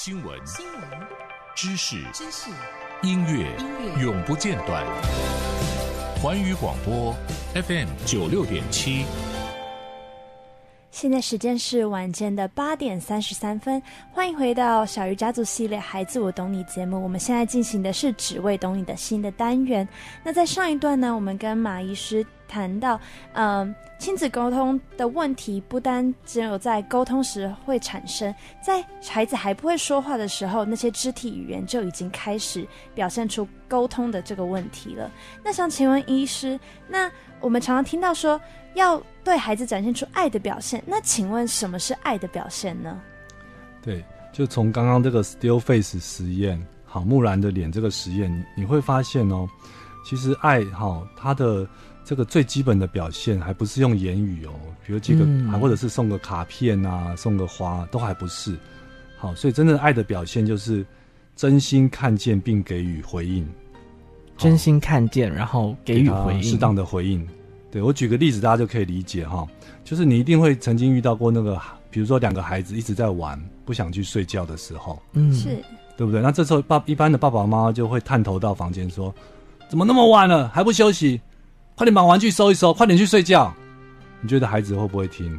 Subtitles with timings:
[0.00, 0.82] 新闻、新闻、
[1.56, 2.50] 知识、知识、
[3.02, 4.86] 音乐、音乐永不间断。
[6.22, 7.12] 环宇广播
[7.52, 9.04] FM 九六点七。
[11.00, 17.00] 现在时间是晚间的八点三十三分，欢迎回到小鱼家族系列《孩子我懂你》节目。
[17.00, 19.88] 我们现在进行的是“只为懂你”的新的单元。
[20.24, 23.00] 那在上一段呢，我们跟马医师谈到，
[23.34, 35.08] 嗯、亲子沟通的问题不单只有在沟通时会产生，在孩子还不会说话的时候，那些肢体语言就已经开始表现出沟通的这个问题了。
[35.44, 36.58] 那想请问医师，
[36.88, 37.08] 那
[37.40, 38.40] 我们常常听到说，
[38.74, 43.00] 要对孩子展现出爱的表现，那请问什么是爱的表现呢？
[43.82, 49.48] 对，就从刚刚这个 still face 实验，好，木兰的脸这个实验，你会发现哦，
[50.04, 51.66] 其实爱哈，它的
[52.04, 54.52] 这个最基本的表现还不是用言语哦，
[54.84, 58.56] 比如这个，还、嗯、或者是送个卡片啊，送个花，都还不是。
[59.16, 60.84] 好，所以真正的爱的表现就是
[61.34, 63.48] 真心看见并给予回应，
[64.38, 67.26] 真心看见，然后给予回应，适当的回应。
[67.70, 69.46] 对，我举个例子，大家就可以理解哈，
[69.84, 75.62] 就是你一定会曾经遇到过那个，比如说两个孩子一直在玩，不想去睡觉的时候，嗯，是
[75.96, 76.22] 对不对？
[76.22, 79.14] 那这时候爸一般的爸爸妈妈就会探头到房间说
[79.68, 81.20] ：“怎么那么晚了还不休息？
[81.74, 83.52] 快点把玩具收一收，快点去睡觉。”
[84.22, 85.38] 你觉得孩子会不会听？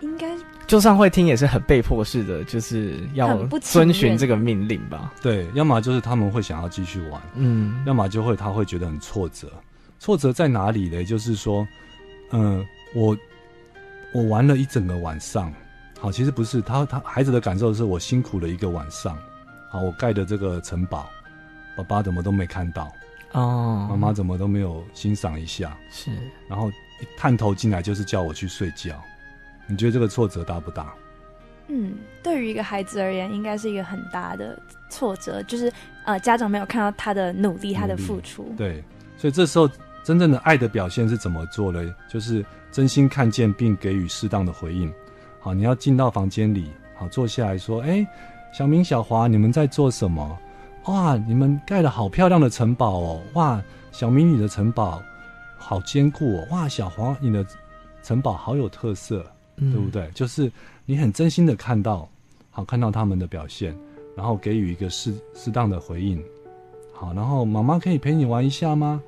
[0.00, 0.28] 应该
[0.70, 5.12] 就算会听，也是很被迫式的，就是要遵循这个命令吧？
[5.20, 9.52] 对，要么就是他们会想要继续玩，嗯，要么就会他会觉得很挫折。
[9.98, 11.02] 挫折在哪里呢？
[11.02, 11.66] 就是说，
[12.30, 13.18] 嗯、呃，我
[14.14, 15.52] 我玩了一整个晚上，
[15.98, 19.18] 好，其实不是他他孩子的感受是我辛苦了一个晚上，
[19.72, 21.10] 好，我盖的这个城堡，
[21.76, 22.88] 爸爸怎么都没看到。
[23.32, 26.12] 哦，妈妈怎么都没有欣赏一下，是，
[26.48, 29.02] 然后一探头进来就是叫我去睡觉，
[29.70, 30.92] 你觉得这个挫折大不大？
[31.68, 35.72] 嗯，对于一个孩子而言，应该是一个很大的挫折，就是
[36.04, 38.82] 呃，家长没有看到他的努力，他的付出，对，
[39.16, 39.68] 所以这时候。
[40.02, 41.94] 真正的爱的表现是怎么做呢？
[42.08, 44.90] 就是真心看见并给予适当的回应。
[45.38, 48.04] 好，你要进到房间里，好，坐下来说：“哎，
[48.50, 50.38] 小明、小华，你们在做什么？
[50.86, 53.22] 哇，你们盖了好漂亮的城堡哦！
[53.34, 55.02] 哇，小明，你的城堡
[55.58, 56.48] 好坚固哦！
[56.50, 57.44] 哇，小华，你的
[58.02, 59.24] 城堡好有特色，
[59.60, 60.10] 嗯、对不对？
[60.14, 60.50] 就是
[60.84, 62.08] 你很真心的看到，
[62.50, 63.76] 好，看到他们的表现，
[64.16, 66.22] 然后给予一个适适当的回应。
[66.92, 69.02] 好，然后妈妈可以陪你玩一下吗？”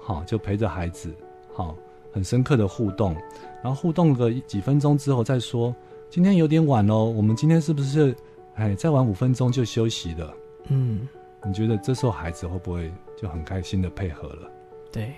[0.00, 1.12] 好，就陪着孩子，
[1.52, 1.74] 好，
[2.12, 3.12] 很深刻的互动，
[3.60, 5.74] 然后互动个几分钟之后再说，
[6.08, 8.14] 今天有点晚喽，我们今天是不是，
[8.54, 10.32] 哎，再玩五分钟就休息了？
[10.68, 11.08] 嗯，
[11.44, 14.48] 你觉得这时候孩子会不会就很开心的配合了？
[14.92, 15.12] 对。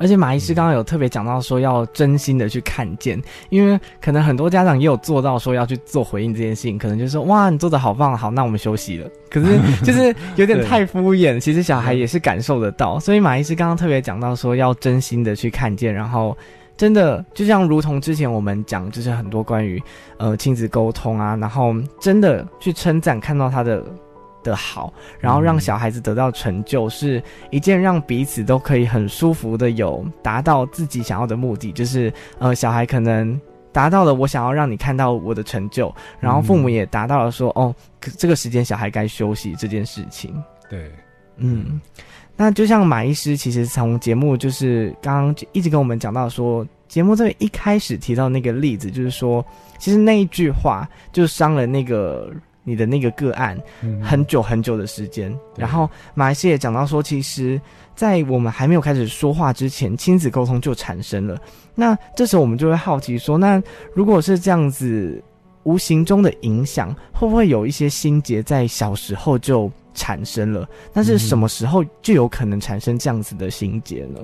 [0.00, 9.06] 而且马医师刚刚有特别讲到说要真心的去看见，因为可能很多家长也有做到说要去做回应这件事情，可能就是说哇，你做的好棒，好，那我们休息了。
[9.28, 12.98] 可是 就是有点太敷衍，其实小孩也是感受得到。
[12.98, 16.34] 所以马医师刚刚特别讲到说要真心的去看见，然后
[16.78, 19.78] 真的就像如同之前我们讲，就是很多关于
[20.16, 23.84] 呃亲子沟通啊，然后真的去称赞，看到他的。
[24.42, 33.38] 的好，然后让小孩子得到成就，嗯、是一件让彼此都可以很舒服的有达到自己想要的目的，就是呃，小孩可能
[33.72, 37.74] 达到了我想要让你看到我的成就，然后父母也达到了说、嗯、哦，
[38.18, 40.34] 这个时间小孩该休息这件事情。
[40.68, 40.90] 对，
[41.36, 41.80] 嗯，
[42.36, 49.44] 那就像马医师其实从节目就是刚刚一直跟我们讲到说，节目这一开始提到那个例子，就是说
[49.78, 52.30] 其实那一句话就伤了那个。
[52.62, 53.58] 你的那个个案，
[54.02, 55.30] 很久很久的时间。
[55.32, 57.60] 嗯、然后马来西亚也讲到说，其实，
[57.94, 61.40] 在我们还没有开始说话之前，亲子沟通就产生了。
[61.74, 63.62] 那这时候我们就会好奇说，那
[63.94, 65.22] 如果是这样子，
[65.62, 70.68] 无形中的影响，会不会有一些心结在小时候就产生了？
[70.92, 74.20] 但是什么时候就有可能产生这样子的心结呢？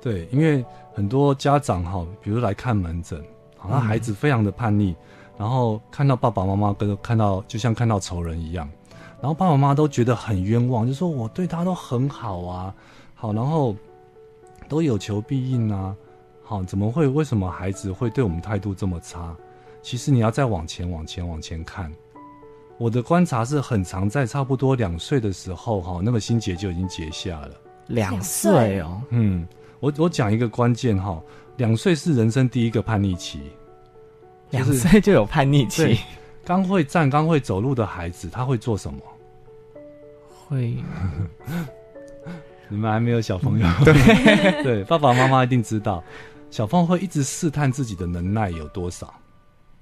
[0.00, 3.22] 对，因为很多家长哈，比如来看门诊，
[3.56, 4.90] 好像孩子非常的叛逆。
[4.90, 4.96] 嗯
[5.38, 8.68] 然后看到爸爸妈妈跟看到就像看到仇人一样，
[9.20, 12.74] 然后爸爸妈妈都觉得很冤枉，就说我对他都很好啊，
[13.14, 13.74] 好，然后
[14.68, 15.94] 都有求必应啊，
[16.42, 19.32] 好，怎么会为什么孩子会对我们态度这么差？
[19.80, 21.90] 其实你要再往前往前往前看，
[22.76, 27.50] 我的观察是很常在差不多两岁的时候，哈，那个心结就已经结下了。
[27.86, 29.46] 两岁哦，嗯，
[29.78, 31.22] 我我讲一个关键哈，
[31.58, 33.40] 两岁是人生第一个叛逆期。
[34.50, 35.98] 两岁就有叛逆期，
[36.44, 39.00] 刚会站、刚会走路的孩子，他会做什么？
[40.48, 40.74] 会，
[42.68, 43.66] 你们还没有小朋友？
[43.80, 46.02] 嗯、 对对，爸爸妈妈一定知道，
[46.50, 49.12] 小凤会一直试探自己的能耐有多少。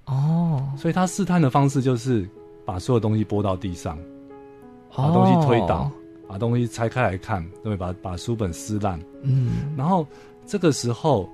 [0.06, 2.28] 哦，所以他试探的方式就是
[2.64, 3.98] 把所有东西拨到地上，
[4.94, 5.90] 把东西推倒，
[6.28, 9.00] 把东西拆开来看，对，把把书本撕烂。
[9.22, 10.06] 嗯，然后
[10.46, 11.28] 这个时候，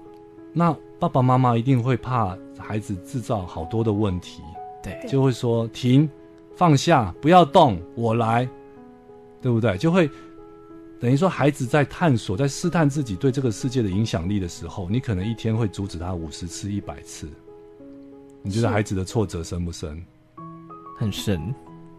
[0.53, 4.43] 那爸爸妈妈一定会怕孩子制造好多的问题，
[4.83, 6.09] 对，就会说停，
[6.55, 8.49] 放下，不要动，我来，
[9.41, 9.77] 对不对？
[9.79, 10.09] 就会
[11.01, 17.29] 等于说，孩子在探索，在试探自己对这个世界的影响力的时候，你可能一天会阻止他五十次、一百次。
[18.43, 20.01] 你觉得孩子的挫折深不深？
[20.97, 21.53] 很深，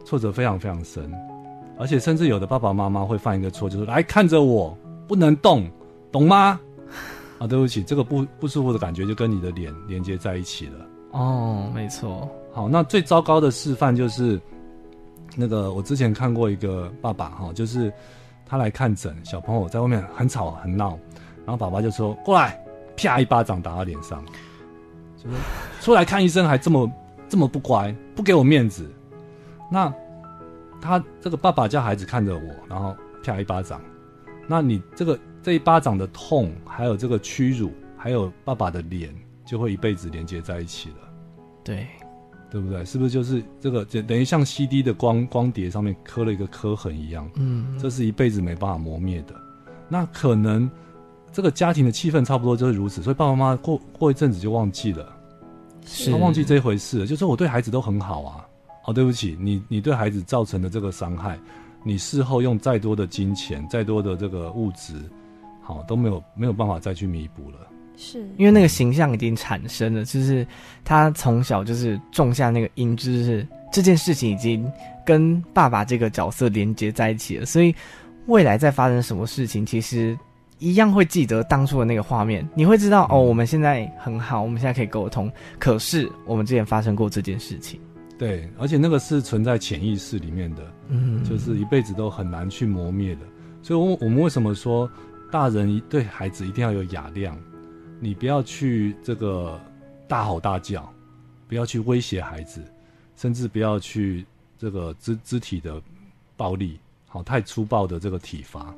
[0.05, 1.11] 挫折非常非常深，
[1.77, 4.77] 而且甚至有的爸爸妈妈会犯一个错，就是来看着我，
[5.07, 5.69] 不能动，
[6.11, 6.59] 懂吗？
[7.43, 10.85] 啊，对不起，这个不不舒服的感觉就跟你的脸连接在一起了。
[11.11, 12.29] 哦，没错。
[12.53, 14.39] 好，那最糟糕的示范就是，
[15.35, 17.91] 那个我之前看过一个爸爸哈，就是
[18.45, 20.97] 他来看诊，小朋友在外面很吵很闹，
[21.45, 22.57] 然后爸爸就说过来，
[22.95, 24.23] 啪一巴掌打他脸上。
[25.17, 25.35] 就是
[25.81, 26.89] 出来看医生还这么
[27.27, 28.89] 这么不乖，不给我面子。
[29.69, 29.93] 那
[30.79, 33.81] 他这个爸爸叫孩子看着我，然后啪一巴掌。
[34.47, 39.13] 那你这个这一巴掌的痛，还有这个屈辱，还有爸爸的脸，
[39.45, 40.95] 就会一辈子连接在一起了。
[41.63, 41.85] 对，
[42.49, 42.83] 对不对？
[42.85, 47.29] 是不是就是这个等等于像 CD 的光光碟上面刻了一个刻痕一样？
[47.35, 49.35] 嗯，这是一辈子没办法磨灭的。
[49.87, 50.67] 那可能。
[51.35, 55.11] 这个家庭的气氛差不多就是如此，所以爸爸妈妈过过一阵子就忘记了，
[55.83, 57.07] 是他忘记这回事了。
[57.07, 58.45] 就说我对孩子都很好啊，
[58.85, 61.39] 哦，对不起，你你对孩子造成的这个伤害，
[61.83, 64.93] 你事后用再多的金钱、再多的这个物质，
[65.63, 67.57] 好都没有没有办法再去弥补了。
[67.95, 70.45] 是因为那个形象已经产生了，就是
[70.83, 74.71] 他从小就是种下那个因，就是这件事情已经
[75.05, 77.73] 跟爸爸这个角色连接在一起了，所以
[78.27, 80.17] 未来再发生什么事情，其实。
[80.59, 85.29] 一样会记得当初的那个画面，你会知道哦，我们现在很好，我们现在可以沟通。
[85.59, 87.81] 可是我们之前发生过这件事情，
[88.17, 93.21] 对，而且那个是存在潜意识里面的，嗯，就是一辈子都很难去磨灭的。
[93.61, 94.89] 所以，我我们为什么说
[95.33, 97.35] 大人对孩子一定要有雅量？
[97.99, 99.59] 你不要去这个
[100.07, 100.87] 大吼大叫，
[101.47, 102.61] 不要去威胁孩子，
[103.15, 104.23] 甚至不要去
[104.59, 105.81] 这个肢肢体的
[106.37, 108.71] 暴力，好，太粗暴的这个体罚。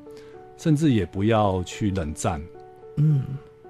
[0.56, 2.42] 甚至也不要去冷战，
[2.96, 3.22] 嗯，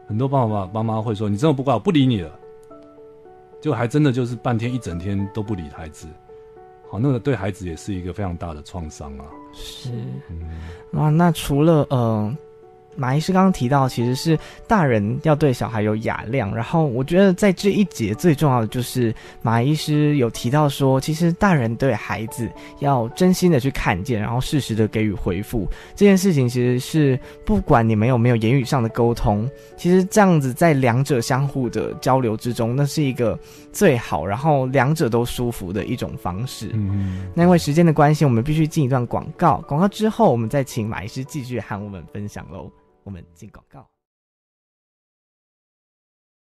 [0.07, 2.39] 很多爸爸妈妈会说：“你这么不乖，我不理你了。”
[3.59, 6.05] 就还真的就是半天一整天都不理孩子，
[6.91, 9.25] 好，那个对孩子也是一个非常大的创伤啊。
[9.53, 9.89] 是，
[10.93, 12.37] 哇，那除了呃。
[12.95, 14.37] 马医师刚刚提到，其实是
[14.67, 16.53] 大人要对小孩有雅量。
[16.55, 22.49] 然后我觉得在这一节最重要的就是马医师有提到说，其实大人对孩子
[22.79, 25.67] 要真心的去看见，然后适时的给予回复。
[25.95, 33.37] 这件事情其实是不管你们有没有言语上的沟通，其实这样子在两者相互的交流之中，那是一个
[33.71, 36.71] 最好，然后两者都舒服的一种方式。
[36.73, 39.61] 嗯，那因为时间的关系，我们必须进一段广告。
[39.67, 42.71] 广告之后，我们再请马医师继续和我们分享喽。
[43.05, 43.94] 我们进广告。